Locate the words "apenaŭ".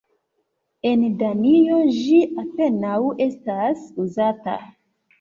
2.47-2.97